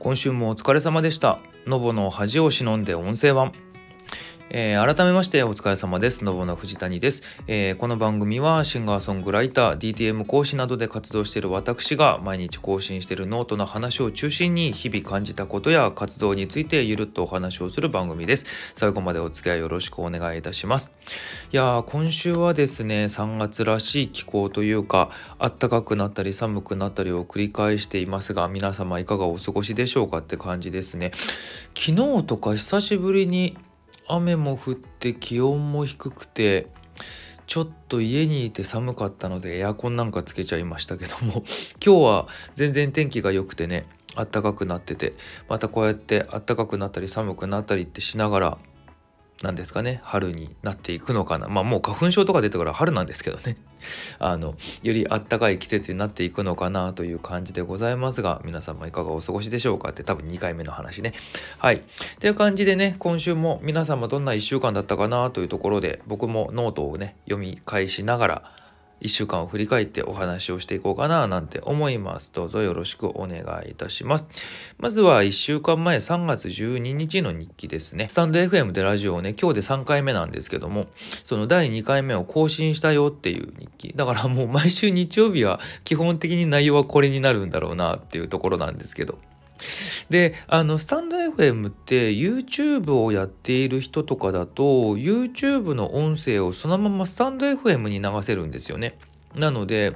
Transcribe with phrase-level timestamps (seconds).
[0.00, 1.40] 今週もお疲れ様でした。
[1.66, 3.52] のぼの恥を忍んで音声版。
[4.52, 6.24] えー、改めましてお疲れ様です。
[6.24, 18.46] のぼの藤谷です、えー、この番組はシンガーソングライター、DTM 講師などで活動している私が毎日更新しているノートの話を中心に日々感じたことや活動についてゆるっとお話をする番組です。
[18.74, 20.90] 最後までお付き合いよろしくお願いいたします。
[21.52, 31.12] いやー、今週はですね、3月らしい気候というか、暖かくなったり寒くなったりを繰り返していますが、皆様いかがお過ごしでしょうかって感じですね。
[31.76, 33.56] 昨日とか久しぶりに
[34.14, 36.68] 雨も降って気温も低くて
[37.46, 41.42] ちょっと家にいて寒かったのでエアコンなんかつけちゃいましたけども
[41.84, 45.14] 今日は全然天気が良くてねあったかくなってて
[45.48, 48.58] またこうやってあったかくなったり寒くなったりってしながら
[49.42, 51.48] なんですかね春になっていくのかな。
[51.48, 53.56] まあもう花粉症とか出てから春なんですけどね。
[54.18, 61.12] あのよりあったかい季節になっていくのかなという感じでございますが皆様いかがお過ごしでしょうかって多分2回目の話ね。
[61.58, 61.82] はい。
[62.20, 68.59] という感じでね今週も皆様どんな1週間だったかなというところで僕もノートをね読み返しながら
[69.00, 72.30] 1週間を振り返ってお話をしていこうかななんて思います。
[72.32, 74.24] どうぞよろしくお願いいたします。
[74.78, 78.08] まずは1週間前3月12日の日記ですね。
[78.08, 80.86] スタンド FM でラジオをね、今日で3回目なんですけども、
[81.24, 83.92] その第2回目を更新したよっていう日記。
[83.96, 89.18] だからもう毎週日曜日は基本的に内容はこれになるんだろうなっていうところなんですけど。
[90.10, 98.98] であのスタンド FM って YouTube をやっている人とかだと YouTube の音声をそのままスタンド FM に流せるんですよね。
[99.34, 99.94] なので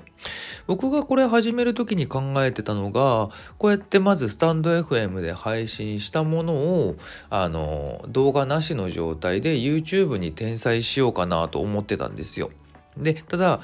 [0.67, 6.97] 僕がこれ始める時に考えてたのがこうやってまずスタンド FM で配信したものを
[7.31, 12.51] あの動画なしの状態で YouTube に転載しようかなと思ってたんですよ。
[12.97, 13.61] でただ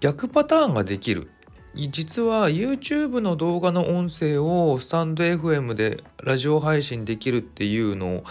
[0.00, 1.30] 逆パターンができる
[1.74, 8.24] 実は YouTube の動画の音声をスタンド FM でラジオ配信できるっていうのを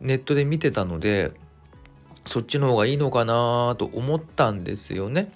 [0.00, 1.32] ネットで見てたので
[2.26, 5.32] そっちの方がいいのかなと思ったんですよね。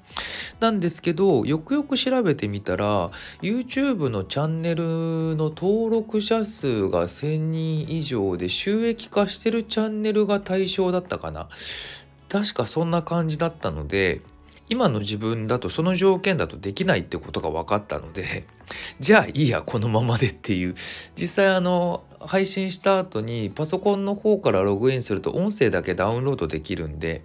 [0.61, 3.11] なんですけどよくよく調べてみたら
[3.41, 4.85] YouTube のチャンネル
[5.37, 11.49] の登録者数が1,000人以上で収益化してるチャンネルが対象だったかな。
[12.29, 14.21] 確かそんな感じだったので
[14.69, 18.45] 今の自分だとその条件だとできないってことが分かったので
[19.01, 20.75] じゃあいいやこのままでっていう。
[21.17, 27.23] 実際あの配信した後にパソコンの方からログインすると音声だけダウンロードできるんで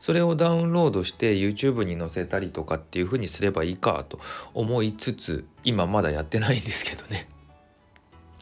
[0.00, 4.18] それをダウンロードして YouTube に載せたりとかっていう風にすればいいかと
[4.52, 7.28] 思いつつ今まだやってないんですけどね。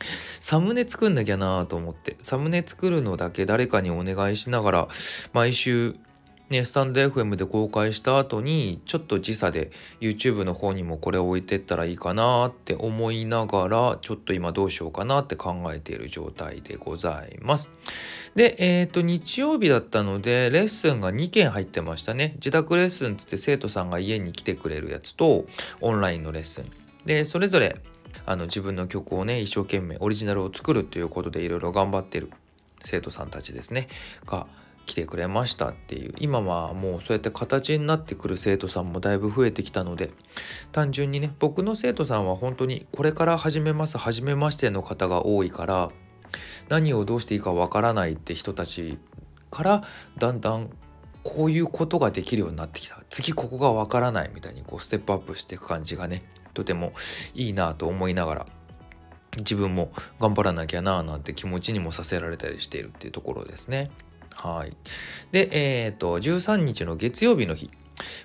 [0.41, 4.89] サムネ作んなきゃなと思ってサムネ作るのだけ誰かにお願いしながら
[5.34, 5.97] 毎週
[6.50, 17.69] ね、スタンド FM で公開した後にちょっと時差で YouTube の方にもこれを置いてったらいいかなって思いながらちょっと今どうしようかなって考えている状態でございます。
[18.34, 22.33] で、えっ、ー、と日曜日だったのでレッスンが2件入ってましたね。
[22.37, 25.47] 自宅レッスンつって生徒さんが家に来てくれるやつと
[25.81, 26.71] オンラインのレッスン。
[27.06, 27.81] でそれぞれ
[28.27, 32.31] あの自分の曲をね一生懸命オリジナルを作るということでいろいろ頑張ってる
[32.83, 33.89] 生徒さんたちですね
[34.27, 34.47] が
[34.91, 40.11] 来てくれましたっていう今はもうそうやって形になってくる生徒さんもだいぶ増えてきたので
[40.73, 45.91] 単純にね僕の生徒さんは本当にこれから始めます初めましての方が多いから
[46.69, 48.99] 何をどうしていいかわからないって人たち
[49.53, 49.84] から
[50.19, 50.71] だんだん
[51.22, 56.93] こういうことができるようになってきた次ここがわからないみたいにこうステップアップしていく感じがねとても
[57.34, 58.47] いいなと思いながら
[59.39, 63.93] 自分も頑張らなきゃななんて気持ちにもさせられたりしているっていうところですね。
[64.43, 64.75] はい。
[65.33, 67.71] で、えっ、ー、と、13日の月曜日の日。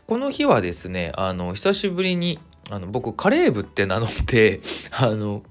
[0.08, 2.40] この日はですね、あの、久しぶりに、
[2.72, 4.59] あの僕カレー部って名乗って
[4.92, 5.44] あの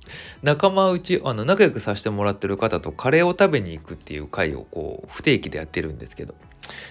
[0.42, 6.34] 仲間内あの仲良くさせてもらってる方とカレーを食べに行くっていう会をこう不定期でやってるんですけど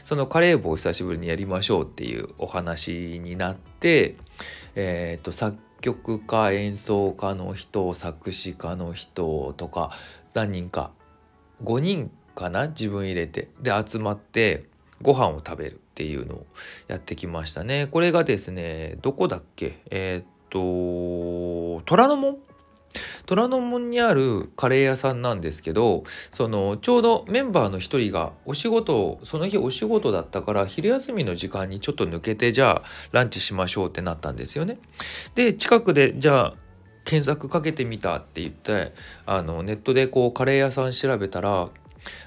[0.05, 4.15] そのカレー部を久しぶりにやりましょうっていうお話になって
[4.75, 9.91] えっ、ー、と作曲家演奏家の人作詞家の人とか
[10.33, 10.91] 何人か
[11.65, 12.67] 5人かな？
[12.67, 13.49] 自分入れて。
[13.61, 14.65] で集まって
[15.01, 16.45] ご飯を食べるっていうのを
[16.87, 17.87] やってきましたね。
[17.87, 19.79] これがですねどこだっけ？
[19.89, 22.37] えー、っと虎ノ門。
[23.25, 34.77] 虎ノ門にあるカレー屋さんなんですけどそのちょうどメンバーの一人がお仕事その日お仕事だったから昼休みの時間にちょっと抜けてじゃあランチしましょうってなったんですよね。
[35.33, 36.53] で近くでじゃあ
[37.03, 38.93] 検索かけてみたって言って
[39.25, 41.69] あのネットでこうカレー屋さん調べたら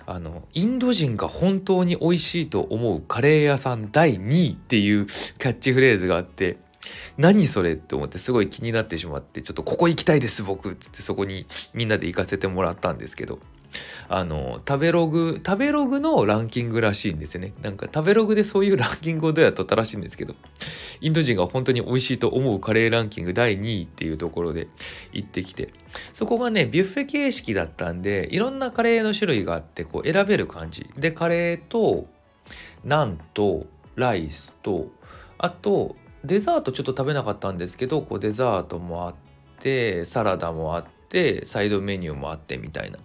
[0.06, 6.58] あのインド人が本当に美味しいと思うカレー屋さん第2位っていうキャッチフレーズがあって
[7.18, 13.38] 何それって思ってすごい気になってしまってちょっとここ行きたいです僕っつってそこにみんなで行かせてもらったんですけど
[14.08, 17.52] あの食べログ食べログのランキングらしいんですよね。
[17.62, 20.34] なんか食べログでそういうランキングをどうやっとったらしいんですけど。
[21.00, 24.68] インド人が本当に美味しいと思うカレーランキング第2位っていうところで
[25.12, 25.68] 行ってきて。
[26.14, 30.88] そこがねビュッフェ形式だったんでいろんなカレーの種類があってこう選べる感じ。
[30.96, 32.06] でカレーと
[32.84, 34.90] ナンとライスと
[35.38, 39.14] あとデザートちょっと食べなかったんですけどこうデザートもあっ
[39.60, 42.98] てサラダもあってサイドメニューもあってみたいな。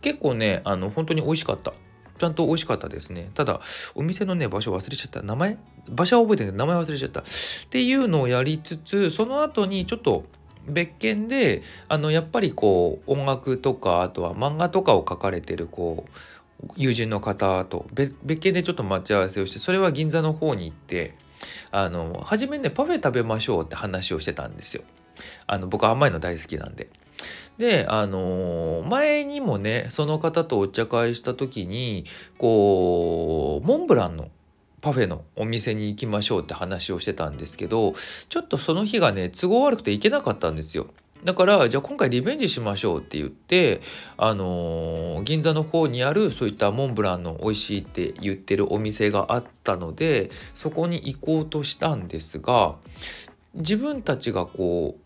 [0.00, 1.72] 結構ねあの本当に美味しかった。
[2.18, 3.30] ちゃんと美味しかったですね。
[3.34, 3.60] ただ
[3.94, 5.22] お店のね場所忘れちゃった。
[5.22, 5.58] 名前
[5.88, 6.52] 場所は覚えてない。
[6.52, 7.20] けど名前忘れちゃった。
[7.20, 7.24] っ
[7.68, 10.24] ていうのをやりつつその後にちょっと
[10.66, 21.14] 別件であのやっぱりこう音楽とかあとは漫画とかを書かれてるこう友人の方と別件でちょっと待ち合わせをしてそれは銀座の方に行って
[21.70, 24.82] あの初めねパフェ食べましょうって話をしてたんですよ。
[25.46, 26.88] あの僕甘いの大好きなんで。
[27.58, 32.04] であの前にもねその方とお茶会した時に
[32.38, 34.28] こうモンブランの
[34.82, 37.94] パフェのお店に行きましょうって話をしてたんですけど
[38.28, 40.86] ちょっとその日がね都合悪くて行けなかったんですよ。
[41.24, 43.80] だからじゃあ今回リベンジしましょうって言って
[44.16, 52.76] あのー、銀座の方にあるそういったモンブランの美味しいって言ってるお店があったのでそこに行こうとしたんですが
[53.54, 55.05] 自分たちがこう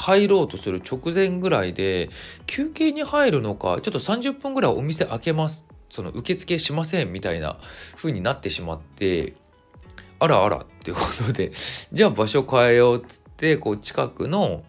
[0.00, 2.08] 入ろうとする直前ぐらいで
[2.46, 7.58] 休憩に入るのかちょっと30分ぐらいお店開けますその受付しませんみたいな
[7.96, 9.34] 風になってしまって
[10.18, 11.52] あらあらっていうことで
[11.92, 14.62] じゃあ場所変えようっつってこう近くの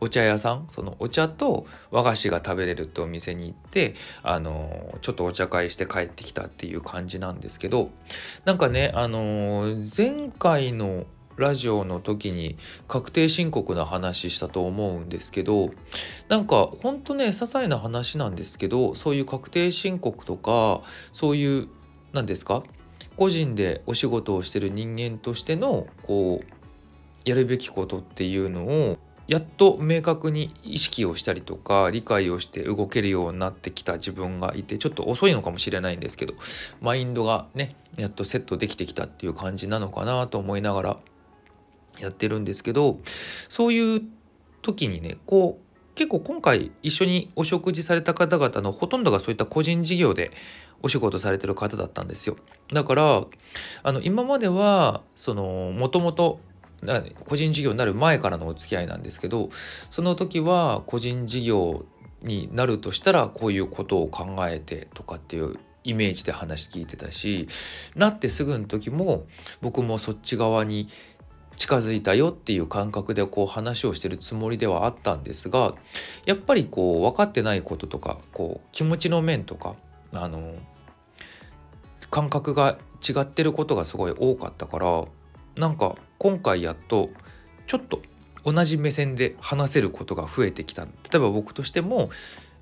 [0.00, 7.90] お茶屋さんそのお茶と和菓子が食べれるってお店に行ってあのちょっとお茶会して帰ってきたっていう感じなんですけど
[8.44, 11.06] なんかねあの前回の
[11.36, 12.56] ラジオの時に
[12.88, 15.70] 確定申告の話したと思うんですけど
[16.28, 21.68] なんかほんとね些細な話なんですけどそういう確定申告とかそういう
[22.12, 22.62] 何ですか
[23.16, 36.34] 個人でお仕事をしてる人間としてのこうやるべきことっていうのをやっと明確に意識をしたりとか理解をして動けるようになってきた自分がいてちょっと遅いのかもしれないんですけど
[36.80, 40.96] マインドがねやっとセットできてきたっていう感じなのかなと思いながら
[42.00, 42.98] やってるんですけど
[43.48, 44.02] そういう
[44.62, 50.30] 時にねこう結構今回一緒にお食事された方々のほとんどがそういった個人事業で
[50.82, 52.36] お仕事されてる方だったんですよ。
[52.70, 53.24] だから
[53.82, 56.38] あの今まではそのもともと
[57.24, 59.48] 個人事業になる前からのお付き合いなんですけど
[59.90, 61.86] その時は個人事業
[62.22, 67.48] になるとしたらこういうことを考えてとかっていうイメージで話聞いてたし
[67.94, 69.24] なってすぐの時も
[69.62, 70.88] 僕もそっち側に
[71.56, 75.74] 近づいたよっていう感覚でこう話をしてるつもりではあったんですが
[76.24, 79.74] やっぱりこう分かってないこととかこう気持ちの面とか
[80.12, 80.54] あの
[82.10, 85.04] 感覚が違ってることがすごい多かったから
[85.56, 87.10] なんか今回やっと
[87.66, 88.00] ちょっと
[88.44, 90.84] 同じ目線で話せることが増えてきた。
[90.84, 92.10] 例えば僕としても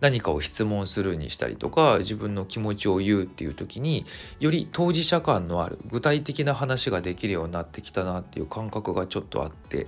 [0.05, 4.05] 何かを質問するにしたりとか自分の気持ちを言うっていう時に
[4.39, 9.87] より当事者感のある具体的な話ができるようになってきたなっていう感覚がちょっとあって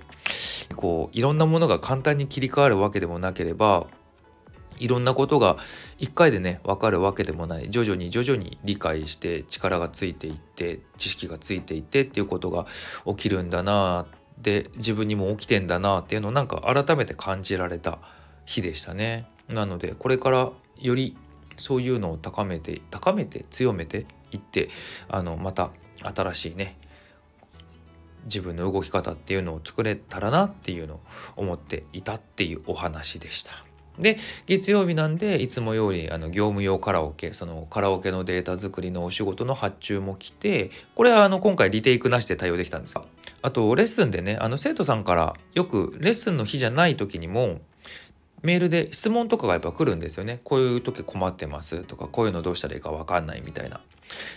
[0.75, 3.85] こういろんなものが簡単に切り替わるわけでもなければ
[4.79, 5.57] いろんなことが
[5.99, 12.65] 一回でね分かるわけでもない徐々に徐々に理解して力がついていって知識がついていってっていうことが
[13.05, 14.07] 起きるんだな
[14.41, 17.99] で自分にも起きてんだなっていうのをなんか改めて感じられた
[18.45, 19.27] 日でしたね。
[19.49, 21.15] なのでこれからより
[21.57, 24.69] そういうのを高めて高めて強めていって
[25.09, 26.77] あのまた新しいね
[28.25, 30.99] 自分の動き方っていうのを作れたらなっていうのを
[31.37, 33.51] 思っていたっていうお話でした。
[33.99, 43.05] で月曜日なんでいつもよりあの業務用カラオケそのカラオケのデータ作りのお仕事の発注も来てこれはあの今回リテイクなしで対応できたんですが
[43.41, 47.59] あとレッスンでねあの生徒さんからよくレッスンの日じゃない時にも
[48.43, 50.41] メールで質問とかがやっぱ来るんですよね。
[50.43, 53.77] こういう時困ってますとかこういうのどうしたらいいか分かんないみたいな。
[53.77, 53.79] っ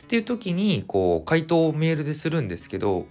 [0.09, 3.07] ていう時にこう回答をメールでするんですけど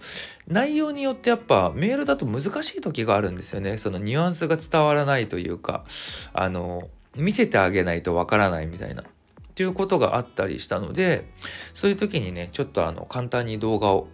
[0.46, 3.78] 内容によってやっぱメールだと難しい時があるんですよね。
[3.78, 5.84] そのニュアンスが伝わらないというか
[6.32, 9.02] あの見せてあげないと分からないみたいな。
[9.02, 11.26] っていうことがあったりしたので
[11.74, 14.08] そういう時にねちょっとあの簡単に動画を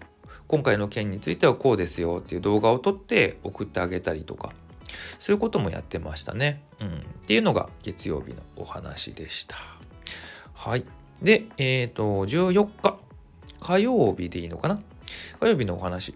[0.49, 4.53] 今回の件についてはこうですよっていう動画を撮って送ってあげたりとか
[5.19, 6.63] そういうこともやってましたね。
[6.81, 9.57] うん、っていうのが月曜日のお話でした。
[10.55, 10.85] はい。
[11.23, 12.99] で、えっ、ー、と、14日、
[13.61, 14.81] 火曜日でいいのかな？
[15.41, 16.15] 火曜日のお話。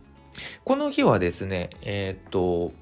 [0.65, 2.73] この日はですねえー、っと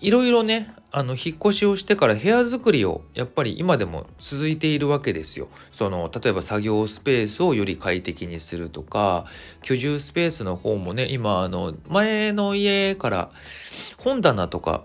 [0.00, 5.48] いろいろねあの引っ越しをしてから部屋作りをやっぱり今でも続いているわけですよ。
[5.72, 9.24] その例えば作業スペースをより快適にするとか
[9.62, 13.30] 居住スペースの方もね今あの前の家から
[13.98, 14.84] 本棚とか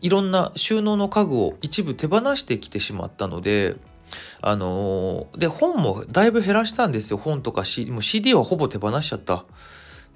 [0.00, 3.76] いろんな収納の家具を一部手放してきてしまったので
[4.40, 9.44] あのー、で本もだいぶ減らしたんですよ本とか、C、もう CD はほぼ手放しちゃった。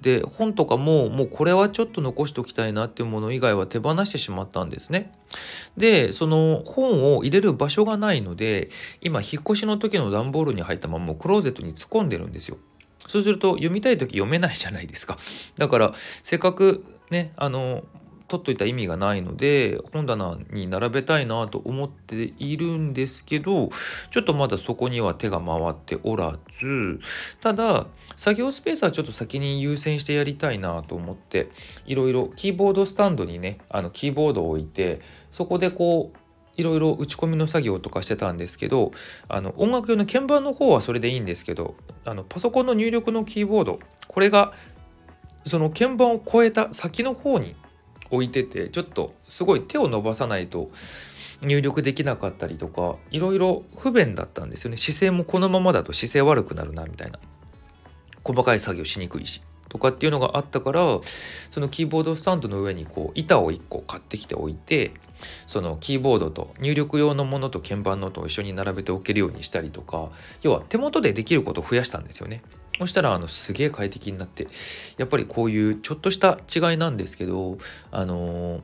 [0.01, 5.11] で本とかももうこれはちょっと残しておきたいなっていうもの以外は手放してしまったんですね。
[5.77, 8.69] でその本を入れる場所がないので
[9.01, 12.57] 今引っ越しの時の段ボールに入ったままクローゼットに突っ込んでるんですよ。
[13.07, 15.17] そうすると読みたい時読めないじゃないですか。
[15.57, 15.91] だから
[16.23, 17.83] せっかくねあの
[18.31, 23.69] 取っといた意味がないので本棚に並べたいなと思っているんですけど
[24.09, 26.99] ちょっとまだそこには手が回っておらず
[27.41, 31.49] ただ作業スペースはちょっと先に優先してやりたいなと思って
[31.85, 36.17] いろいろキーボードスタンドにねあのキーボードを置いてそこでこう
[36.55, 38.93] いろいろ打ち込みの作業とかしてたんですけど
[39.27, 44.53] あの音楽用の鍵盤の方はそれでいいんですけどあのパソコンの入力のキーボードこれが
[45.45, 47.55] その鍵盤を超えた先の方に
[48.11, 50.71] 置いててちょっとすごい手を伸ばさないと
[51.41, 54.77] 入力できなかったりとかいろいろ不便だったんですよね。
[54.77, 57.19] 姿勢もこのままだと姿勢悪くなるなみたいな。
[58.23, 59.41] 細かい作業しにくいし。
[59.71, 60.99] とかっていうのがあったから
[61.49, 64.91] そのキーボードスタンドの上にこう板を1個買ってきておいて
[65.47, 70.09] そのキーボードと入力用のものと鍵盤のと一緒に並べておけるようにしたりとか
[70.41, 72.41] 要は手元でできることを増やしたんですよね。
[72.79, 74.47] そしたらあのすげえ快適になって
[74.97, 77.57] やっぱりこういうちょっとした違いなんですけど
[77.91, 78.61] あのー、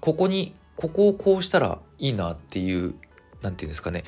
[0.00, 2.94] ここにここをこうしたらいいなっていう
[3.42, 4.04] 何て言うんですかね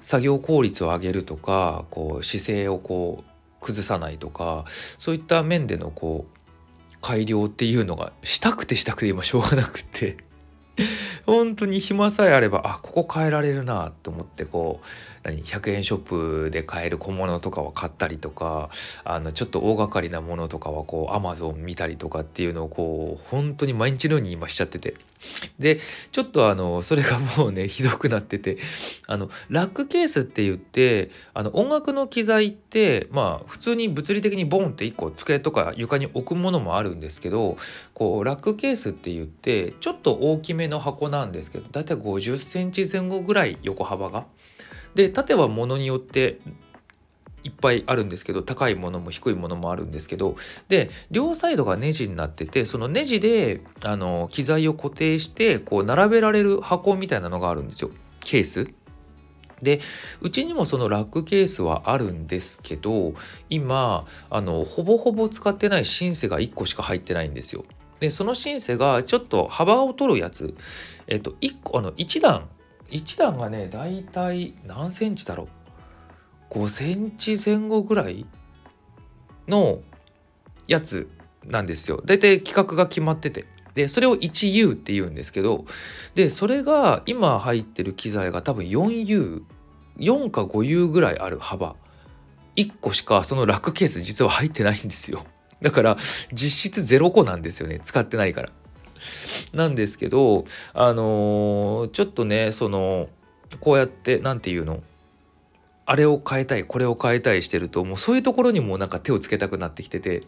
[0.00, 4.64] 作業効率を上げるとかこう姿勢をこう崩さないとか
[4.98, 6.38] そういった面でのこう
[7.00, 10.16] 改良っていうのがしたくてしたくて今しょうがなくて
[11.26, 14.86] 本当に暇さえあればあここ変えられるなと思ってこう
[15.22, 18.70] 何100円ショップで買える小物とかは買ったりとか
[19.04, 24.94] あのちょっと大掛かりなものとかはこうアマゾン見たりとかっていうのをこう本当に毎日のように今しちゃってて
[25.58, 25.80] で
[26.12, 28.58] ちょっとあのそれがもうね ひどくなってて
[29.06, 37.56] あのラックケースって言ってあの音楽の機材ってまあ普通に物理的にボンって1個机とか床に置くものもあるんですけど
[37.94, 44.26] こうラックケースって言ってちょっと大きめの箱なんですけどだいたい50センチ前後ぐらい横幅が。
[44.94, 46.40] で縦はものによって
[47.44, 50.36] いっぱいあるんですけど高いものも低いものもあるんですけど
[50.68, 57.90] で両サイドがネジになっててそのネジであの機材を固定してこう並べられる箱みたいなのがあるんですよ
[58.20, 58.68] ケース。
[59.62, 59.80] で
[60.20, 63.14] うちにもそのラックケースはあるんですけど
[63.50, 67.64] 今あのほぼほぼ使ってないシンセが1個しか入ってないんですよ。
[67.98, 70.54] でそのシンセがちょっと幅を取るやつ
[71.08, 72.48] えっと1個あの1段
[72.90, 75.48] 1段がねだいたい何センチだろ
[76.50, 78.26] う？5センチ前後ぐらい
[79.46, 79.80] の
[80.66, 81.08] やつ
[81.44, 82.00] なんですよ。
[82.04, 83.44] 大体規格が決まってて。
[83.74, 85.64] でそれを 1U って言うんですけど
[86.16, 91.76] でそれが今入ってる機材が多分 4U4 か 5U ぐらいある幅。
[92.56, 95.24] 1個しかそのラックケース実は入ってないんですよ。
[95.62, 95.96] だから
[96.32, 97.78] 実質0個なんですよね。
[97.82, 98.48] 使ってないから。
[99.52, 103.08] なんですけどあのー、ちょっとねその
[103.60, 104.82] こうやって何て言うの
[105.90, 110.20] あれを変えたいこれを変えたいしてるともうそういうところにもなんか手をつけたくなってきてて。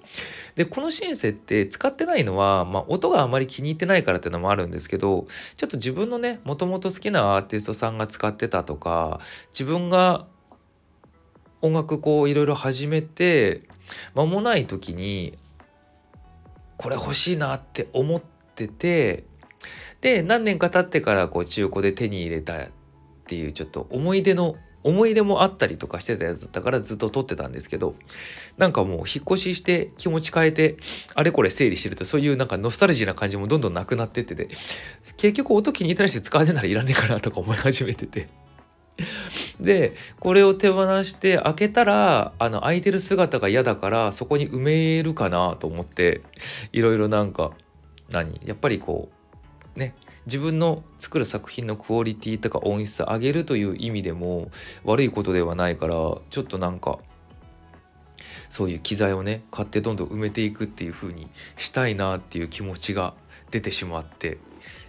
[0.54, 9.20] でこのシンセって使ってないのは、まあ、音があまり気に入ってないからっていうのもあるんですけどちょっと自分のねもともと好きなアーティストさんが使ってたとか
[9.52, 10.26] 自分が
[11.62, 13.62] 音楽こういろいろ始めて
[14.14, 15.36] 間もない時に
[16.76, 19.24] これ欲しいなって思ってて
[20.00, 22.68] で何年か経ってからこう中古で手に入れたっ
[23.26, 27.94] ていうちょっと思い出の思い出もあったりとかしてたやつだったからずっと撮ってたんですけど
[28.56, 30.76] なんかもう引っ越しして気持ち変えて
[31.14, 34.48] あれこれ整理してるとそういうなんかノスタルジーな感じもどんどんなくなってってて
[35.16, 38.28] 結局音気に入ったりして使わねえならいらねえかなとか思い始めてて。
[39.58, 46.20] でこれを手放して開けたらあの開いてる姿が嫌だからそこに埋めるかなと思って
[46.72, 47.52] いろいろなんか
[48.10, 48.40] 何？
[48.44, 49.08] やっぱりこ
[49.76, 49.94] うね
[50.26, 54.50] 自分の作る作品のクオリティとか音質上げるという意味でも
[54.84, 56.98] 悪いことではないからちょっとなんか
[58.50, 63.14] そういう機材をね買ってどんどん埋めていくっていう風にしたいなっていう気持ちが
[63.50, 64.38] 出てしまって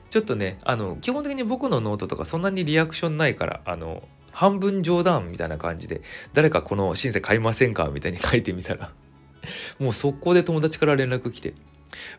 [0.10, 6.02] ちょっとねあの基本的に僕のノートとかそんなにリアクションないからあの半分冗談みたいな感じで
[6.34, 7.90] 誰かこのシンセ買いませんか？
[7.90, 8.92] みたいに書いてみたら
[9.80, 11.54] もう速攻で友達から連絡来て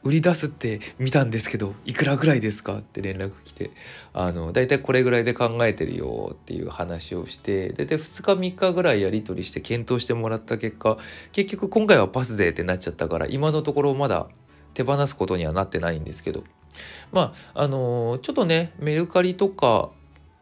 [0.02, 2.79] 売り出すって見たんですけどいくらぐらいですか？
[2.79, 3.71] って連絡来て
[4.12, 10.99] あのだいたいこれぐらいで考えてるよっていう話をして大体2日3日ぐらいやり取りして検討してもらった結果
[11.33, 14.26] 結局今回はパスでってなっちゃったから今のところまだ
[14.75, 16.45] 手放すことにはなってないんですけど。
[17.12, 19.91] まああのちょっとねメルカリとか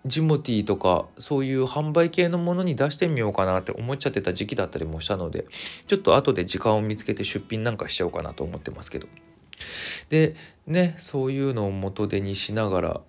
[0.06, 5.46] ジモティーとかそういう販売系のものに出してみようかなって思っちゃってた時期だったりもしたので
[5.86, 9.08] ちょっと後で時間を見つけて出品なんかしちゃおうかなと思ってますけど
[10.08, 13.00] でねそういうのを元手にしながら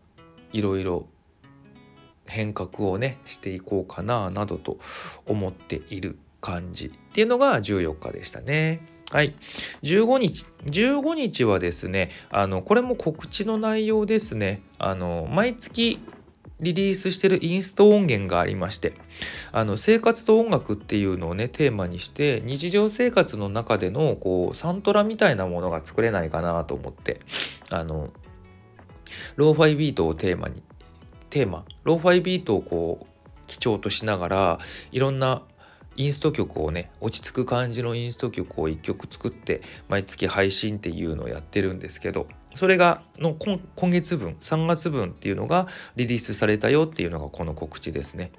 [0.52, 1.08] いろいろ
[2.28, 4.78] 変革をねしていこうかななどと
[5.26, 8.82] 思っている感じっていうのが14日でしたね。
[9.12, 9.36] はい。
[9.84, 10.46] 15日。
[10.66, 14.62] 15日はですね、あの、これも告知の内容ですね。
[14.78, 16.00] あの、毎月
[16.62, 18.94] リリースしてるインスト音源がありまして
[19.52, 27.20] あの生活と音楽っていうのをねテーマにして日常生活の中でのこうサントラみたいなものが作れないかなと思って
[27.72, 28.10] あの
[29.36, 30.64] ローファイビートをテーマに
[31.30, 33.06] テーマローファイビートをこう
[33.48, 34.60] 基調としながら
[34.92, 35.44] いろんな
[35.98, 48.32] インスト曲をね落ち着く感じのインスト曲を1曲作って毎月配信っていうのをやってるんですけどそれがの今月分3月分っていうのがリリースされたよっていうのがこの告知ですね。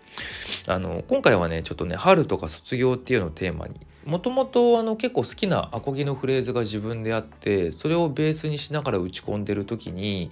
[0.67, 10.31] あの今回はねちょっとね春とか卒業っていうのをテーマにもともと結構好きなアコギのフレーズが自分であってそれをベースにしながら打ち込んでる時に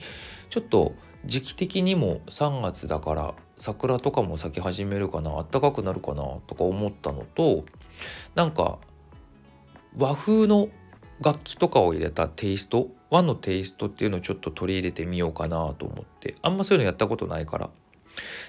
[0.50, 0.94] ちょっと
[1.24, 7.64] 時期的にも3月だから桜とかも咲き始めるかなあったかくなるかなとか思ったのと
[8.34, 8.78] なんか
[9.96, 10.68] 和風の
[11.20, 17.70] 楽器とかを入れたテイスト和のテイストっていうのをちょっと取り入れてみようかなと思ってあんまそういうのやったことないからっ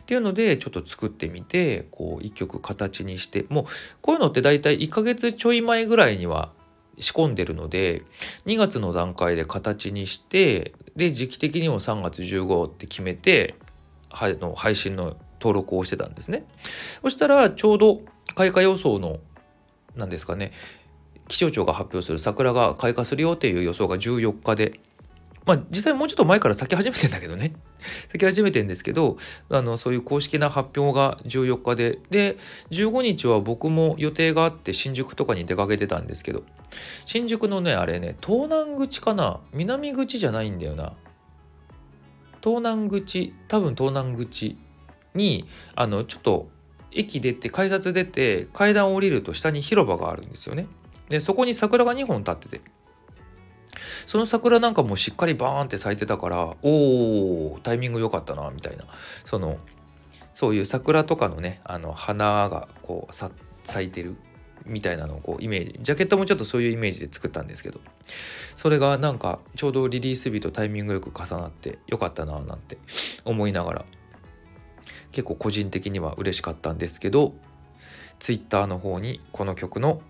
[0.05, 3.65] ていうのでちょっと作ってみてこう一曲形にしてもう
[4.01, 6.51] こういうのって大体1ヶ月ちょい前ぐらいには
[6.99, 8.03] 仕込んでるので
[8.45, 13.55] 2月の段階で形にしてで時期的にも3月15って決めて
[14.09, 16.45] 配信の登録をしてたんですね。
[17.01, 18.01] そしたらちょうど
[18.35, 19.19] 開花予想の
[19.95, 20.51] 何ですかね
[21.31, 24.81] 気象庁が発表する桜が開花するよっていう予想が14日で
[25.45, 27.53] まあ実際もうちょっと前から咲き始めてんだけどね。
[28.09, 29.17] 咲き始めてんですけど
[29.49, 32.37] あのそういう公式な発表が14日でで
[32.71, 36.43] 15日は僕も予定があって新宿とかに出かけてたんですけど
[37.05, 39.39] 新宿のねあれね東南口かな？
[39.53, 40.93] 南口じゃないんだよな。
[42.43, 44.57] 東南口多分東南口
[45.15, 46.49] にあのちょっと
[46.91, 50.67] 駅出て改札出て階段を降りると下に広場があるんですよね。
[51.11, 52.61] でそこに桜が2本立ってて。
[54.05, 58.85] その桜なんかもしっかりバーンって咲いてたからおおタイミング良かったなみたいな。
[59.23, 59.57] その
[60.33, 63.31] そういう桜とかのねあの花がこう咲
[63.85, 64.15] いてる
[64.65, 65.79] みたいなのをこうイメージ。
[65.81, 67.79] ジャケットもちょっとそういうイメージで作ったんですけど。
[68.57, 72.77] それがなんかちょうどリリース日とタイミングよく重なってよかったななんて
[73.23, 73.85] 思いながら。
[75.11, 77.33] 結構個人的には嬉しかったんですけど
[78.19, 80.01] Twitter の方にこの曲の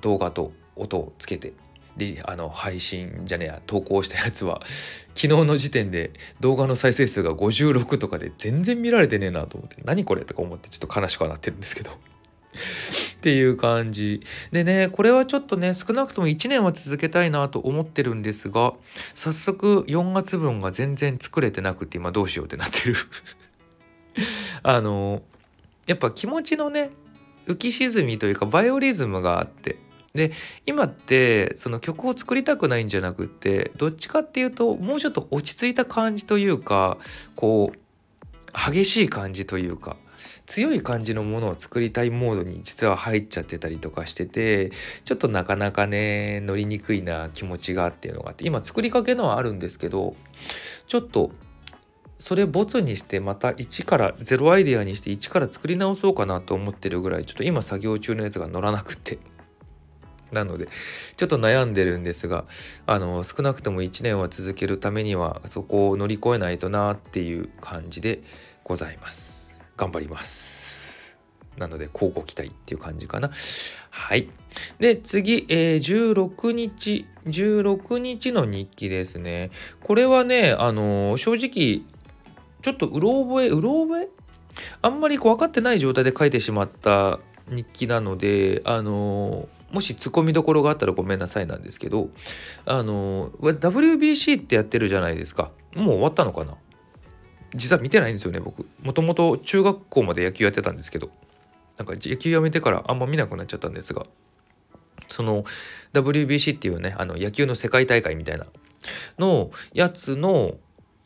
[0.00, 1.52] 動画と音をつけて
[1.96, 4.60] であの配信じゃねえや投稿したやつは
[5.14, 11.90] 昨日の時点で動画の再生数が56とかで全然見られてねえなと思って何これとか思ってちょっと悲しくはなってるんですけど。
[12.52, 18.74] っていう感じでねこれはちょっとね少なくとも1年は続けたいなと思ってるんですが
[19.14, 22.94] 早速4月分が全然作れてなくて今どうしようってなってる。
[24.62, 25.22] あの
[25.86, 26.90] やっぱ気持ちのね
[27.46, 29.76] 浮き沈みというかバイオリズムがあって。
[30.14, 30.30] で
[30.66, 36.98] 今ってその曲を作りたくないんじゃなくってどっちかっていうともうちょっと落ち着いた感じというか
[37.34, 39.96] こう激しい感じというか
[40.46, 44.70] 強い感じのものを作りたいモードに実は入っちゃってたりとかしてて
[45.04, 50.14] ちょっとなかなかね乗りにくいな気持ちがっていうのがあって今作りかけのはあるんですけど
[50.86, 51.30] ちょっと
[52.22, 59.18] それボツにしてまた1から0アイデアにして1から作り直そうかなと思ってるぐらいちょっと今作業中のやつが乗らなくて。
[60.30, 60.68] なので
[61.18, 62.46] ちょっと悩んでるんですが
[62.86, 68.22] あの少なくとも1年は続けるためにはそこを乗り越えないとなっていう感じで
[68.62, 69.58] ございます。
[69.76, 71.18] 頑張ります。
[71.58, 73.30] なので交互期待っていう感じかな。
[73.90, 74.30] はい。
[74.78, 79.50] で次、えー、16日16日の日記ですね。
[79.82, 81.82] これはねあの正直
[82.62, 84.08] ちょっとうろ覚えうろ覚え？
[84.80, 92.10] あんまりこう分かってない状態で書いてしまった日記なのであのもしツッコミどころがあったらごめんなさいなんですけど
[92.66, 95.50] あの WBC ってやってるじゃないですか。
[95.74, 96.56] もう終わったのかな？
[97.54, 98.66] 実は見てないんですよね僕。
[98.82, 101.10] もともと中学校まで野球やってたんですけど
[101.78, 104.04] なんか野球やめてからあんま見なくなっちゃったんですが
[105.08, 105.44] その
[105.94, 108.46] WBC っていうねあの野球の世界大会みたいな
[109.18, 110.52] のやつの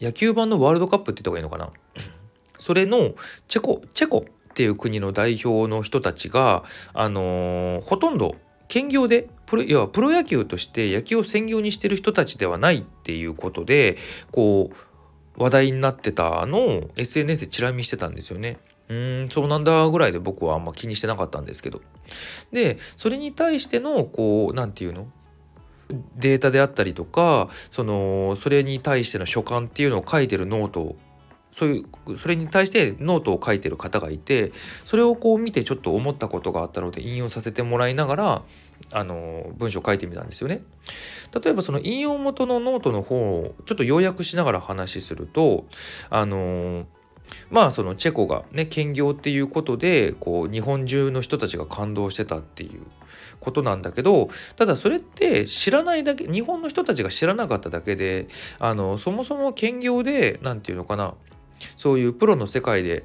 [0.00, 1.70] 野球版のワールドカップって言った方がいいのかな？
[2.58, 3.14] それの
[3.48, 8.36] チェコチェコっていう国の代表の人たちがあのー、ほとんど
[8.68, 13.96] 兼業でプロ要はプロ野球として野球を専業にしてる人たちではないっていうことで
[14.32, 18.58] こう話題になってたのを SNS でチラ見してたんですよね。
[18.88, 21.82] うんそうなんだぐらいで僕はあんま気にしてなかったんですけど。
[22.52, 25.08] でそれに対してのこう何て言うの？
[26.16, 30.96] データであったりとかそのそれに対しての所感っていうのを書いてるノートを
[31.52, 34.52] そういうそれに対してノートを書いてる方がいて
[34.84, 38.42] それをこう見てちょっと思ったことがあったので引用させてもらいながら
[38.92, 40.62] あの文章を書いてみたんですよね。
[41.42, 45.64] 例えばその引用元のノートの方をちょっと要約しながら話すると
[46.10, 46.86] あの
[47.50, 52.82] まあそのチェコがね兼業っていうことでこう日本中の人たちが感動してたっていう
[53.46, 58.26] ことなんだけどただそれって知らないだけ日本の人たちが知らなかっただけで
[58.58, 61.14] あのそもそも兼業で何て言うのかな
[61.76, 63.04] そういうプロの世界で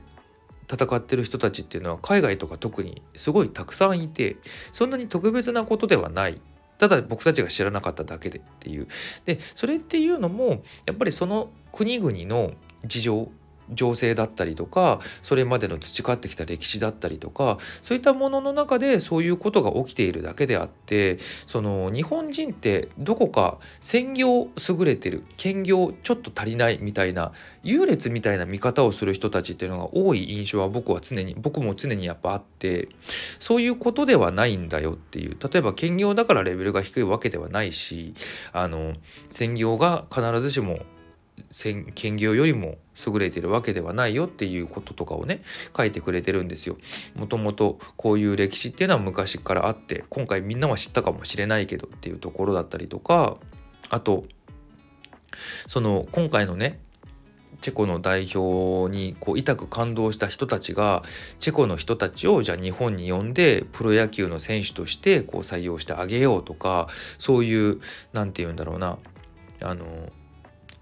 [0.68, 4.38] 戦ってる人たちっていうのは海外とか特にすごいたくさんいて
[4.72, 6.42] そんなに特別なことではない。
[6.80, 8.88] ただ僕たちが知らなかっただけでっていう。
[9.26, 12.54] でそれっていうのもやっぱりその国々の
[12.86, 13.32] 事情
[13.74, 27.32] 情勢だったりとかそれまでの培ってきた歴史だったりとかそういったものの中でそういうことが起きているだけであってその日本人ってどこか専業優れてる兼業ちょっと足りないみたいな
[27.64, 32.90] 優劣みたいな見方をする人たちっていうのが多い印象は僕は常に僕も常にやっぱあって
[33.40, 35.38] そういうことではないんだよっていう。
[35.42, 38.14] 例えば兼業だからレベルが低いわけではないし
[38.54, 38.94] あの
[39.30, 40.80] 専業が必ずしも
[41.96, 45.42] 兼業よりも優れてるわけではないよっていうこととかをね
[45.76, 46.78] 書いてくれてるんですよ。
[47.16, 53.38] もともとこういう歴史っていうのは昔からあって今回みんなは知ったかもしれないけどっていうところだったりとか
[53.90, 54.26] あと
[55.68, 56.80] その今回のね
[57.62, 61.04] チェコの代表にこう痛く感動した人たちが
[61.40, 66.88] チェコの人たちをじゃあ日本に呼んでプロ野球の選手としてこう採用してあげようとか
[67.20, 67.80] そういう
[68.14, 68.98] 何て言うんだろうな
[69.62, 69.86] あの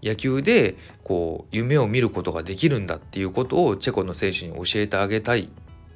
[0.04, 5.50] 野球でこう夢を見ることができるんだっていうことをチェコの選手に教えてあげたい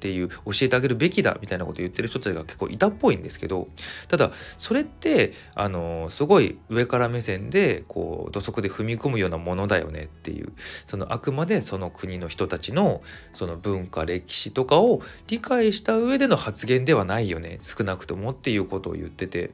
[0.04, 3.70] っていう教えてあげるべきだみたいなことを言ってる人たちが結構いたっぽいんですけど
[4.10, 10.52] ただそれってあのすごい上から目線でこう土足で踏み込むようなものだよねっていう
[10.88, 19.52] そのあくまでその国の人たちのその文化歴史とかを理解した上での発言ではないよね少なくともっていうことを言ってて。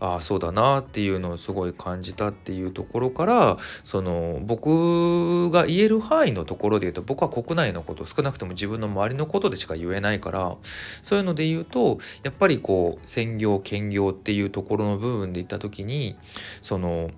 [0.00, 10.56] ああそうだなっていうのをすごい感じたっていうところからその僕が言える範囲のところで言うと僕は国内のこと少なくとも自分の周りのことでしか言えないから
[11.02, 16.16] そういうので言うとやっぱりこう専業兼業っていうところの部分で言った時に
[16.62, 17.10] その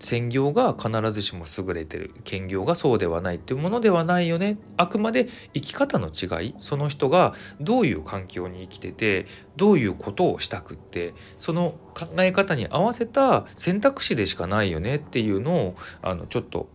[0.00, 4.58] 専業が必ずしも優れてる兼業がそうではないっていうものではないよね。
[4.76, 6.54] あくまで生き方の違い。
[6.58, 16.68] その人がどういう環境に生きててどういうことをしたくってその考え方に合わせた選択肢でしかないよねっていうのをあのちょっと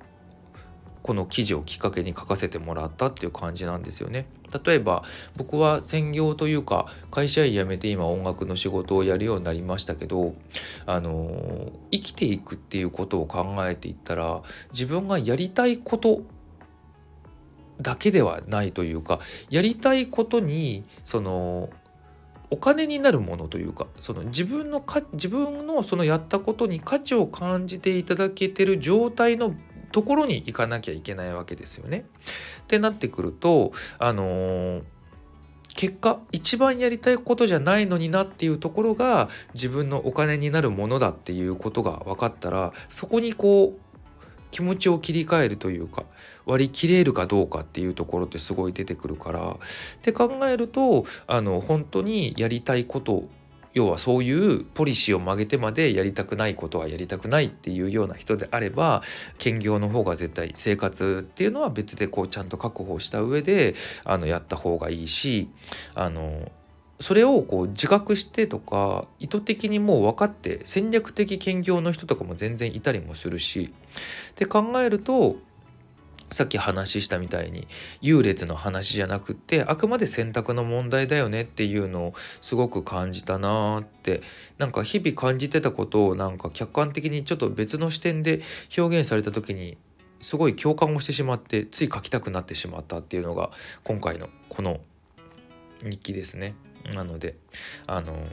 [1.03, 4.27] この記事をきっかけに書かせてもらったっていう感じなんですよね。
[4.65, 5.03] 例えば
[5.37, 10.35] 僕は専業というか会社員辞めて今音楽の仕事をやるようになりましたけど
[10.85, 16.23] あの生きていくっていうことを考えていったら自分がやりたいこと
[17.81, 21.69] だけではないというかやりたいことにその
[22.51, 29.55] お金になるものというかその自分のか自分のそのやったことに価値を感じていただけてる状態の
[29.91, 32.05] ところに行かなきゃいけないわけですよね。
[32.61, 34.83] ってなってくるとあのー、
[35.75, 43.91] 結果一番やりたいことじゃないのになっていうところが自分のお金になるものだっていうことが分かったらそこにこう
[44.51, 46.03] 気持ちを切り替えるというか
[46.45, 49.57] 割り切れるかどうかっていうところってすごい出てくるからっ
[50.01, 53.29] て考えるとあの本当にやりたいこと
[53.73, 59.01] 要はそういうポリシーを曲げてまでやりたくないことはやりたくないっていうような人であれば
[59.37, 65.49] 兼業の方が絶対生活っていうのは別でこうちゃんと確保した上であのやった方がいいし
[65.95, 66.51] あの
[66.99, 73.71] それをこう自覚してとか意図的にもう分かって戦略的兼業の人とかも全然いたりもするし。
[74.31, 75.37] って考えると
[76.31, 77.67] さっき話したみたいに
[77.99, 84.21] 優劣の話じゃなくってあくまで選択の問題だよねっていうのをすごく感じたなーって
[84.57, 88.41] なんか日々感じてたことをなんか客観的にちょっと別の視点で
[88.77, 89.77] 表現された時に
[90.21, 93.51] すごい共感をしてしまってつい書きたくなってしまったっていうのが
[93.83, 94.79] 今回のこの
[95.83, 96.55] 日記ですね。
[96.93, 97.35] なので
[97.87, 98.25] あの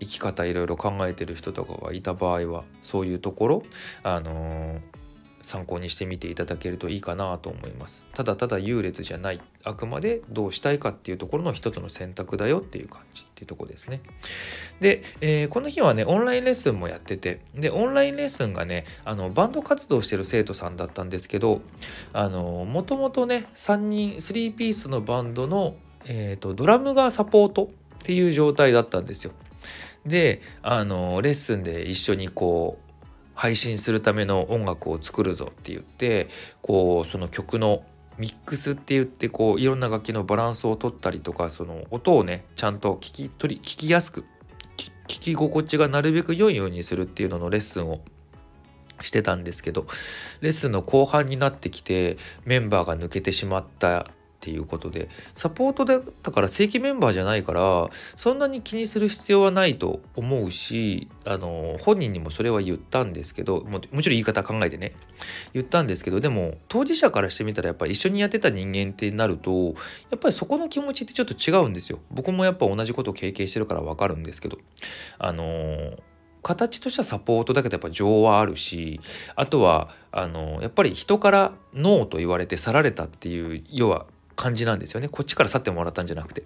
[0.00, 3.62] 生き方いろいろ考えてる人とかがいた場合はそういうところ
[4.02, 4.93] あのー
[5.44, 8.06] 参考にしてみていただけるといいかなと思います。
[8.14, 9.40] ただただ優劣じゃない。
[9.64, 14.00] あくまでどうしたいかっていうところの一つの選択だよっていう感じっていうとこですね。
[14.80, 17.40] で、えー、この日はねオンラインレッスンもやってて。
[17.54, 21.60] でオンラインレッスンがねあのバンド活動してる生徒さんだったんですけど
[22.12, 25.76] あのもともとね3人3ピースのバンドの、
[26.06, 29.32] えーとドラムがサポートっていう状態だったんですよ。
[30.06, 32.83] であのレッスンで一緒にこう
[33.34, 36.28] 配信するための音楽を作るぞって言って
[36.62, 37.82] こうその曲の
[38.18, 44.24] ミックスって言ってこういろんな楽器のバランスを取ったりとかその音をねちゃんと聞き取り聞きやすく
[44.76, 48.00] 聞き心地がなるべく良いようにするっていうののレッスンを
[49.02, 49.86] してたんですけど
[50.40, 54.06] レッスンの後半になってきてメンバーが抜けてしまった
[54.44, 64.92] っていうことでサポートだったから正規メンバーじゃないからそんなに気にする必要はないと思うしあの本人にもそれは言ったんですけどももちろん言い方考えてね
[65.54, 69.68] 言ったんですけどでも当事者からしてみたらやっぱり一緒にやってた人間ってなると
[70.10, 72.00] やっぱりそこの気持ちってちょっと違うんですよ。
[72.10, 74.58] 僕もやっぱ同じことを経験してるから分かるんですけど
[75.18, 75.96] あの
[76.44, 79.00] 形としてはサポートだけどやっぱ情はあるし
[79.34, 86.42] あとはあのやっぱり人からノーと言われて去られたっていう要は感じなんですよねこっちから去ってもらったんじゃなくて。
[86.42, 86.44] っ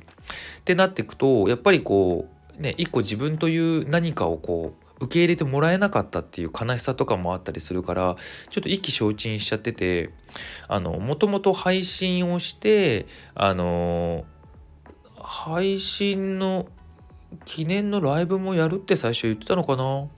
[0.64, 8.16] てなっていくとやっぱりこうね一個自分という何かをこう受け入れてもらえなかったっていう悲しさとかもあったりするから
[8.50, 10.10] ちょっと意気消沈しちゃってて
[10.66, 14.24] あのもともと配信をしてあの
[15.16, 16.66] 配信の
[17.44, 20.08] 記念のライブもやるって最初言ってたのかな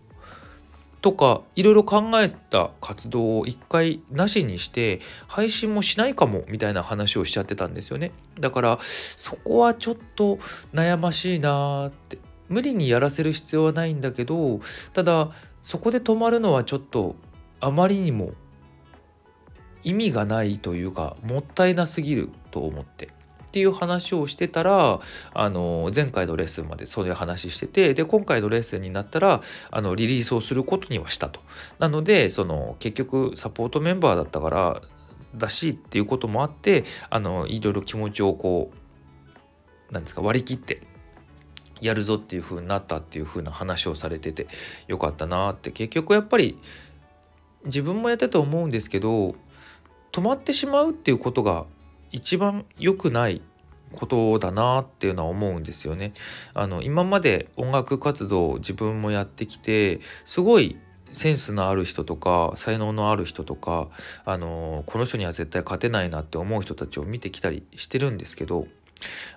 [1.00, 8.12] とかいろいろ考えた活動を一回なしにして配信もしないかもみたいな話をしちゃってたんですよね。
[8.38, 10.36] だからそこはちょっと
[10.72, 12.18] 悩ましいなって。
[12.50, 14.60] 無理にやらせる必要はないんだけど
[14.92, 15.30] ただ
[15.62, 17.14] そこで止まるのはちょっと
[17.60, 18.32] あまりにも
[19.84, 23.19] 意味がないというかもったいなすぎると思って。
[23.50, 25.00] っていう話をしてたら
[25.34, 29.40] あの前回のレッスンまでそういう話しててで今回のレッスンになったら
[29.72, 31.40] あのリリースをすることにはしたと。
[31.80, 34.80] なのでその結局サポートメンバーだったから
[35.34, 38.70] だしっていうこともあってあのいろいろ気持ちをこ
[39.90, 40.82] うなんですか割り切って
[41.80, 44.46] やるぞっていう風になったっていう風な話をされてて
[44.86, 46.56] よかったなって結局やっぱり
[47.64, 49.34] 自分もやってて思うんですけど
[50.12, 51.66] 止まってしまうっていうことが
[52.10, 53.42] 一番良くない
[53.92, 56.12] ことだなっていうのは思うんですよね。
[56.54, 60.76] あの今まで音楽活動を自分もやってきてすごい
[61.10, 63.88] センスのある人とか才能のある人とか
[64.24, 68.68] あのこの人には絶対勝てないなって思う人たちを見てきたりしてるんですけど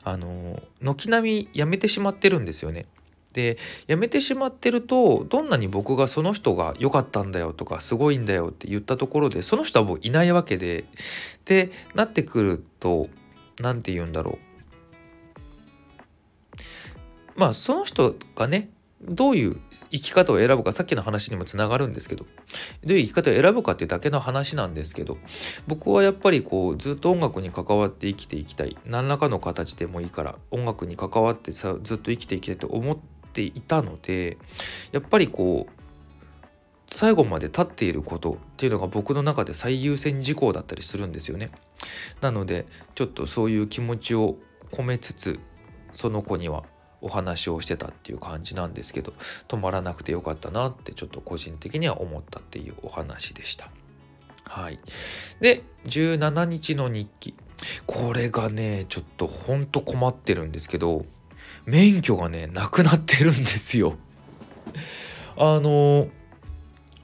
[0.03, 2.85] あの軒並みやめてしまってるんですよね。
[3.33, 10.85] で辞めてしまってるとどんなに僕がその人が良かったんだよとかすごいんだよって言ったところでその人はもういないわけで
[11.45, 13.09] でなってくると
[13.59, 14.37] 何て言うんだろう。
[17.35, 18.69] まあその人がね
[19.01, 19.59] どういう
[19.91, 22.25] 生き方を選ぶかさっきの話にもつながるんですけど
[22.85, 25.17] どういう生き方を選ぶかっていうだけの話なんですけど
[25.67, 28.77] 僕はやっぱりこうずっと音楽に関わって生きていきたい。
[28.85, 33.01] 何らかの形でもいいから音楽に関わってさずっと生きていきたいと思って
[33.33, 34.37] ていたので
[34.91, 35.83] やっぱりこう
[36.87, 41.51] 最後まで立っていることっていうのが僕の中で最優先事項だったりするんですよね。
[42.21, 42.65] なので
[42.95, 44.37] ちょっとそういう気持ちを
[44.71, 45.39] 込めつつ
[45.91, 46.63] その子には
[47.01, 49.13] お話をしてたっていう感じなんですけど
[49.47, 53.69] 止まらなくてよかったなってちょっと個人的には思ったっていうお話でした。
[54.45, 54.79] はい、
[55.39, 57.33] で17日の日記
[57.85, 61.05] これがねちょっとほんと困ってるんですけど
[61.65, 63.95] 免許がねなくなってるんですよ。
[65.37, 66.07] あの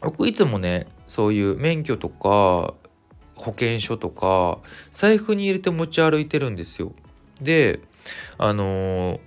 [0.01, 2.73] 僕いつもねそういう免許とか
[3.35, 4.59] 保険証とか
[4.91, 6.93] 財布に入れて持ち歩いてるんですよ。
[7.41, 7.79] で
[8.37, 9.19] あの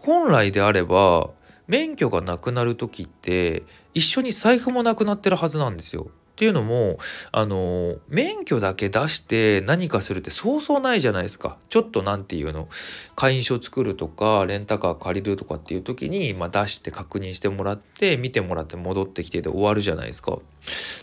[0.00, 1.30] 本来であれば
[1.66, 3.62] 免許がなくなる時って
[3.94, 6.10] 一緒に財布もなくなってるはずなんですよ。
[6.38, 6.98] っていうのも
[7.32, 11.58] あの免許だけ出して何かするってそうそうないじゃないですか。
[11.68, 12.68] ちょっと何て言うの
[13.16, 20.38] 会員証作るとかレンタカー借りるとかっていう時に、まあ、出して確認してもらって見てもらって戻ってきてで終わるじゃないですか。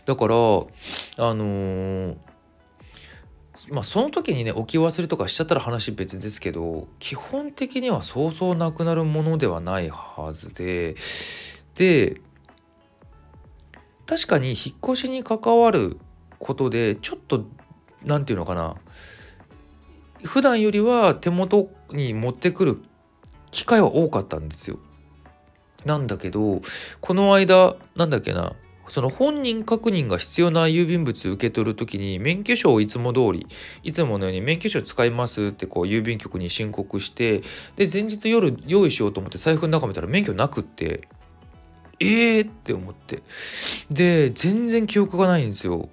[0.06, 2.16] だからあのー
[3.72, 10.96] まあその時にね置き忘れとかしちゃったら話別ですけど基本的にはそうそうなくなるものではないはずで
[11.76, 12.22] で
[14.08, 15.98] 確かに引っ越しに関わる
[16.40, 17.46] ことでちょっと
[18.04, 18.76] 何て言うのかな。
[20.24, 22.82] 普段よりは手元に持ってくる
[23.52, 24.80] 機会は多かったんですよ。
[25.86, 26.62] なんだけど
[27.02, 28.54] この間なんだっけな。
[28.88, 33.48] その本人確認が必要な郵便物受け取る時に免許証をいつも通り
[33.84, 37.42] いつものように免許証使いますってこう郵便局に申告して
[37.76, 41.08] で前日夜用意しようと思って財布の中見たら免許なくって。
[42.00, 43.24] えーって思って
[43.90, 45.90] で全然記憶がないんですよ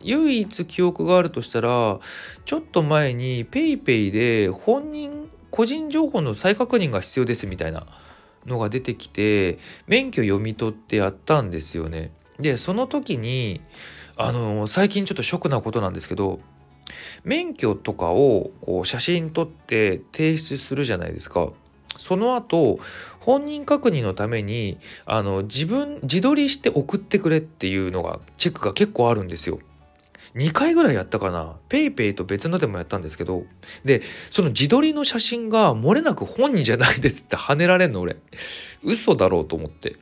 [0.00, 1.98] 唯一記憶があるとしたら
[2.44, 7.86] ちょっと前に PayPay で本人個人情報の再確認が必要ですみたいな
[8.46, 12.12] のが出てきて免許読み取ってやったんですよね。
[12.38, 13.60] でその時に
[14.16, 16.40] あの最近ちょっとショックなことなんですけど
[17.22, 21.50] 免許とかをこう写真撮って提出するじゃないですか。
[21.96, 22.78] その後
[23.20, 29.58] 本人確認のためにあの自分自撮りして送ってくれっていうのがチェックが結構あるんですよ。
[30.34, 31.54] 2回ぐらいやったかな。
[31.68, 33.44] PayPay と別のでもやったんですけど。
[33.84, 38.16] でその自撮りの写真が漏れなく本人じゃないですって跳ねられんの俺。
[38.82, 39.96] 嘘だろうと思って。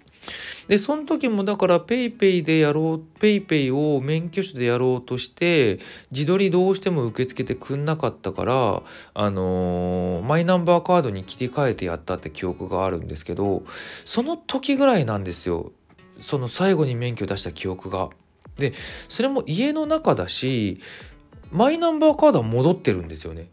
[0.73, 5.79] でその時もだから PayPay でやろう PayPay を免許証でやろうとして
[6.13, 8.83] 自撮りどうしても受け付けてくんなかったから
[9.13, 13.65] あのー、マイナンバーカードに切り替えてやったって記憶があるんですけど
[14.07, 15.73] その時ぐらいなんですよ
[16.23, 18.09] その最後に免許出した記憶が。
[18.57, 18.73] で
[19.11, 20.81] それも家の中だし
[21.51, 23.51] マイナンバーカードは戻ってるんですよね。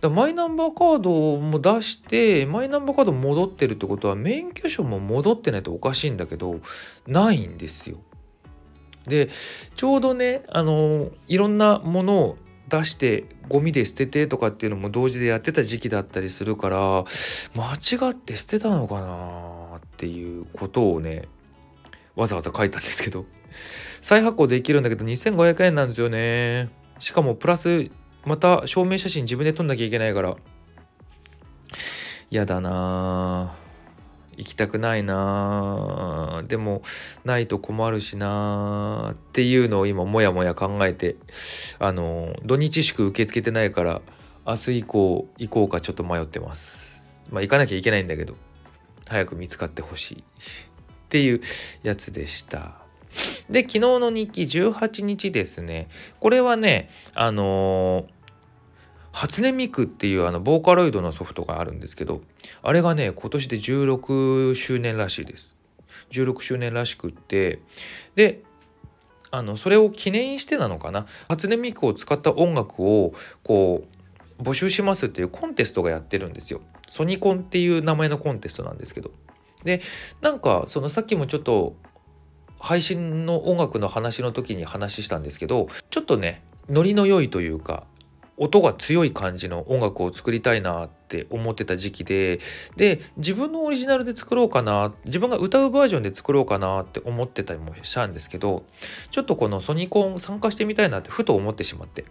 [0.00, 6.60] だマイナンバーカードも出してマイナンバーカード戻ってるってことは免許証も戻ってないとおかしいんだけど
[7.06, 7.98] ないんですよ。
[9.06, 9.28] で
[9.76, 12.36] ちょうどねあのいろんなものを
[12.68, 17.04] 出してゴミで捨ててとかっていうのも同時でやってた時期だったりするから
[17.54, 21.28] 間違って捨てたのかなっていうことをね
[22.16, 23.24] わざわざ書いたんですけど
[24.00, 27.90] 再発行できるんだけど2500円なんですよねしかもプラス
[28.26, 30.36] また証明写真自分で撮んなきゃいけないから。
[32.28, 33.54] やだな。
[34.36, 36.42] 行きたくないな。
[36.48, 36.82] でも
[37.24, 39.12] ないと困るしな。
[39.12, 41.16] っていうのを今もやもや考えて
[41.78, 44.02] あの土日祝受け付けてないから
[44.44, 47.16] 明日以降行こうかちょっと迷ってます。
[47.30, 48.34] まあ行かなきゃいけないんだけど
[49.06, 50.18] 早く見つかってほしい。
[50.18, 51.40] っていう
[51.84, 52.86] やつでした。
[53.48, 55.88] で、昨日の日記18日ですね。
[56.20, 58.15] これはね、あのー、
[59.16, 62.20] 初音ミクっていうあのボーカロイドのソフトがあるんですけど、
[62.62, 65.56] あれがね、今年で16周年らしいです。
[66.10, 67.60] 16周年らしくって、
[68.14, 68.42] で、
[69.30, 71.06] あのそれを記念してなのかな？
[71.28, 73.86] 初音ミクを使った音楽をこ
[74.38, 76.60] う募集しますっていうコンテストがやってるんですよ。
[76.86, 79.12] ソニコンっていう名前のコンテストなんですけど。
[79.64, 79.80] で
[80.20, 81.74] なんかそのさっきもちょっと
[82.60, 87.84] 配信の音楽の話の時に話したんですけどちょっとねノリの良いというか
[88.36, 92.40] 音が強い感じの音楽を作りたいなって思ってた時期で
[92.76, 98.64] で自分のオリジナルで作ろうかな自分が歌うバージョンで作ろうかなって思ってたりもしたんですけど
[99.10, 102.04] ちょっとこのソニコン参加してみたいなってふと思ってしまって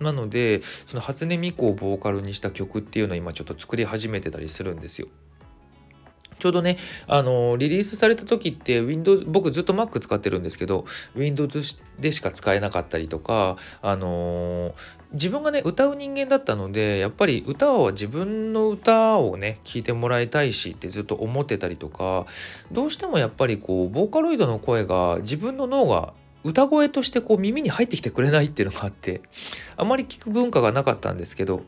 [0.00, 5.08] なのでその初音ミクをボーカルにした曲っていうのを今ちょっと作り始めてたりするんですよ。
[6.38, 14.74] ちょうどね、あのリリースされた時って Windows、僕ずっと Mac 使ってるんですけど、Windows でしか使えなかったりとか、あの
[15.12, 22.26] 自分がね、歌う人間だったので、やっぱり歌は自分の歌をね、聴いてもらいたいしってずっと思ってたりとか、
[22.72, 26.12] どうしてもやっぱりこう、ボーカロイドの声が自分の脳が
[26.46, 29.20] 歌声としてこう耳に入ってきてくれないっていうのがあって
[29.76, 31.64] あまり聞く文化がなかったんですけど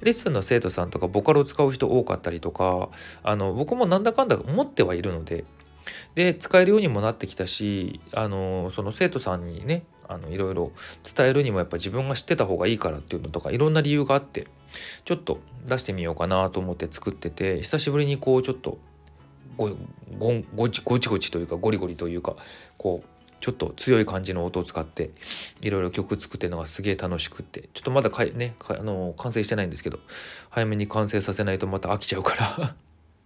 [0.00, 2.90] レッスンの生徒さんとかボカロを使う人多かったりとか
[3.22, 5.44] あの僕もなんだかんだ思ってはいるので
[6.14, 10.72] で使えるようにもなってきたしあのその生徒さんにねあのいろいろ
[11.16, 14.46] 伝えるにもやっぱ自分が知ってた方がいいからっていうのとかいろんな理由があって
[15.04, 18.78] ちょっと出してみようかなと思って作ってて久しぶりにこうちょっと
[19.56, 19.70] ご
[20.18, 22.36] ごごちごちごちというかゴリゴリというか
[22.76, 23.15] こう
[23.46, 25.12] ちょっと強い感じの音を使って
[25.60, 30.00] いろいろ曲作ってるのがすげえ楽しくってちょっとまだかねあの完成してないんですけど
[30.50, 32.74] 早めに完成させないとまた飽きちゃうから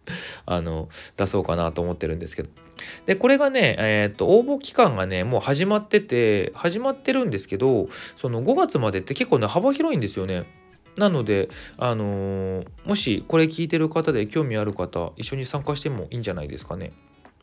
[0.45, 2.51] あの出そうかなと思ってるんですけど
[3.07, 7.89] でこれがねえー、っと応募期間がねもう始まってて始まってるんですけど
[8.19, 10.45] その5月までって結構ね幅広いんですよね。
[10.99, 16.93] なので、あのー、もしこれ聞いてる方で興味ある方一緒に参加してもいいんじゃないですかね。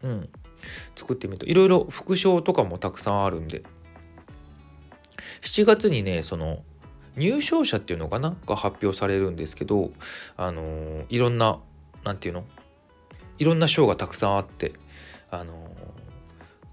[0.03, 0.29] うん。
[0.95, 3.63] 作ってみるといろいろ副賞とかもたくさんあるんで。
[5.41, 6.63] 7月にねその
[7.15, 8.35] 入賞者っていうのかな？
[8.45, 9.91] が発表されるんですけど
[10.35, 11.59] あのー、いろんな
[12.03, 12.47] 何て言うの？
[13.37, 14.73] いろんな賞がたくさんあって
[15.29, 15.66] あの、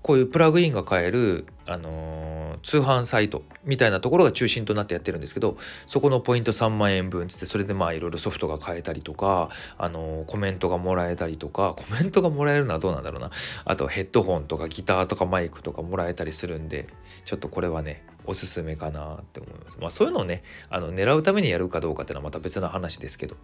[0.04, 9.48] こういうプラグインが買える、あのー、通販サイトみたいなところが中心となってやってるんですけどそこのポイント3万円分つってそれでまあいろいろソフトが買えたりとか
[9.78, 13.30] あのコメントがもらえたりとかコメントがもらえるのはどうなんだろうな
[13.64, 16.86] あとヘッドホンとかギターとかマイクとかもらえたりするんで
[17.24, 19.78] ちょっとこれはねおすすめかなって思います。
[19.80, 23.36] まあそういうのをねあの狙うためにやるかどうかっていうのはまた別の話ですけど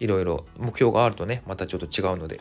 [0.00, 2.40] いろいろ目標があるとねまたちょっと違うので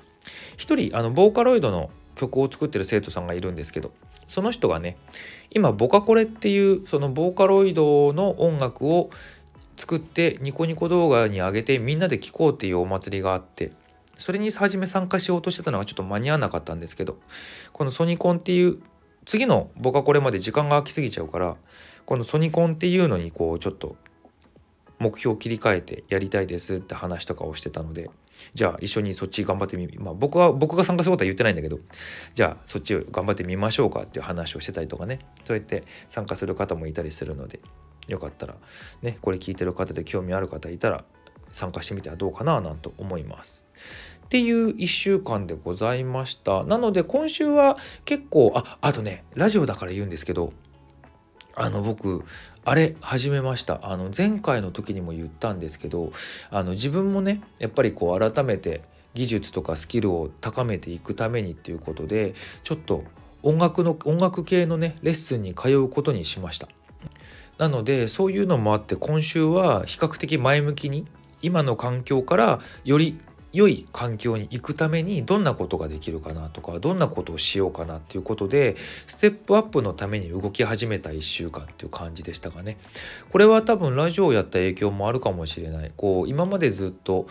[0.58, 3.92] 一人あのボーカロイドの曲を作ってる生徒さんがいるんですけど
[4.28, 4.98] その人がね
[5.52, 9.10] 今ボカコレっていうそのボーカロイドの音楽を
[9.78, 13.72] 作ってニコニコ動画に上げてみんなで聴こうっていうお祭りがあって
[14.18, 17.18] それに初め参加しようとしてたのがちょっと間に合わなかったんですけど
[17.72, 18.82] このソニコンっていう
[19.26, 21.56] 次のボカコレまで時間が空きすぎちゃうから
[22.06, 23.96] このソニコンっていうのにこうちょっと
[25.00, 28.10] 目標を切り替えてやりたいですって話とかをしてたので
[28.54, 31.80] じゃあ一緒にそっち頑張ってみまあ僕は僕が参加することは言ってないんだけど
[32.36, 37.60] じゃあそっちを頑張ってみましょうかっていう話をしてたりとかねそうやって参加する方もいたりするので
[38.08, 38.56] よかったら
[39.02, 41.06] ねこれ聞いてる方で興味ある方いたら
[41.52, 43.66] 参加してみてはどうかななんと思います。
[44.26, 46.64] っていう1週間でございました。
[46.64, 50.54] なので今週は結構ああとねラジオだから言うんですけど
[51.56, 52.24] あの僕
[52.66, 53.82] あれ始めました。
[53.84, 56.14] あの前回の時にも言ったんですけど
[56.50, 58.82] あの自分もねやっぱりこう改めて
[59.14, 63.04] 技術とかスキルを高めていくためにっていうことでちょっと
[63.42, 66.70] 音楽の音楽系のねレッスンに通うことにしました。
[67.58, 71.06] なのでそういうのもあって今週は比較的前向きに
[71.42, 73.20] 今の環境からより
[73.54, 78.76] 良い環境に行くためにどんなことができるかなとかどんなことをしようかなっていうことで
[79.06, 82.78] ステップアップのために動き始めた1週間っていう感じでしたがね。
[83.32, 85.92] これは多分ラジオをやった影響もあるかもしれない。
[85.96, 87.28] こう今までずっと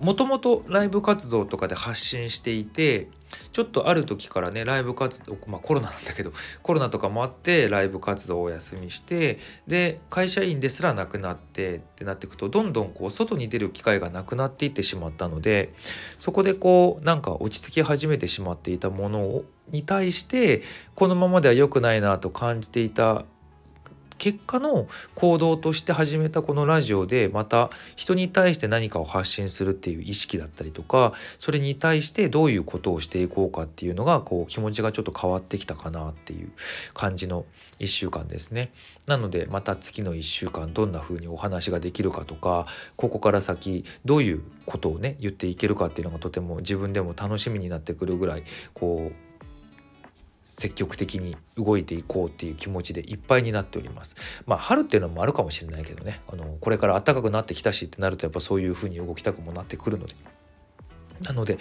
[0.00, 3.08] もともとライブ活動とかで発信していて
[3.52, 6.32] ちょっとある時からねライブ活動まあコロナなんだけど
[6.62, 15.74] コロナとかもあってライブ活動をお休みしてで会社員ですらなくなってってなっていくとどんどんこう外に出る機会がなくなっていってしまったので
[16.18, 20.62] そこでこうなんか落ち着き始めてしまっていたものに対して
[20.94, 23.24] このままでは良くないなと感じていた
[24.18, 36.50] 結果の行動として始めたこのラジオでまた人に対して何かを発信するっていう意識だったりとかそれに対してどういうことをしていこうかっていうのがこう気持ちがちょっと変わってきたかなっていう
[36.94, 37.46] 感じの
[37.78, 38.72] 1週間ですね。
[39.06, 42.66] なのでまた次の1週間どんな風にお話ができるかとか
[42.96, 48.42] ここから先どういうことをね言っていけるかっていうのがとても自分でも楽しみになってくるぐらい
[48.74, 49.27] こう
[50.48, 54.16] 積極的に動いていこうっていう気持ちでいっぱいになっております。
[54.46, 60.14] まあ春っていうのもあるかもしれないけどねあのこれから暖かくなってきたしってなるとやっぱそういう風に動きたくもなってくるので。
[61.20, 61.58] なので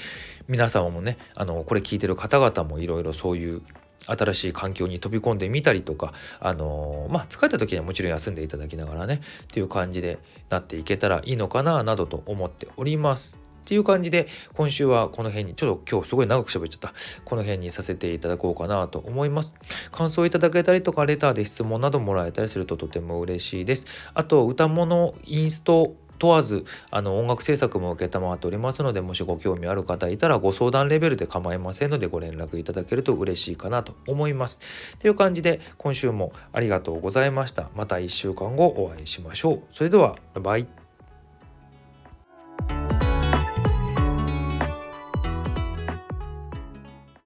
[0.47, 3.63] 皆様もねあのこれ聞いてる方々もいろいろそういう
[4.05, 10.19] 新しい環境に飛び込んでみたりとかあのまあ疲れた時にはもちろん休んでいただきながらねっていう感じで
[10.49, 13.46] なっていけたらいいのかななどと思っております。
[13.67, 16.93] っていう感じで今週はこの辺にちょっと今日すごい長く喋っちゃった
[17.25, 19.53] この辺にさせていただこうかなと思います
[19.91, 34.59] 感想いただけたりとかレターで質問などもらえたりするととても嬉しいですあと歌物インスト問わずあの音楽制作も承っておりますのでもしご興味ある方いたらご相談レベルで構いませんのでご連絡いただけると嬉しいかなと思います。
[34.99, 37.69] という感じで今週もありがとうございました。
[37.75, 39.61] また1週間後お会いしましょう。
[39.71, 40.76] それではバイバイ。